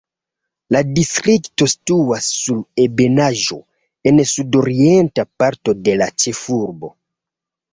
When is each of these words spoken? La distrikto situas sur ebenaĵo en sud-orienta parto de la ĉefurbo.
La 0.75 0.79
distrikto 0.99 1.67
situas 1.73 2.29
sur 2.37 2.63
ebenaĵo 2.85 3.59
en 4.13 4.23
sud-orienta 4.33 5.27
parto 5.43 5.77
de 5.89 5.99
la 6.05 6.09
ĉefurbo. 6.25 6.91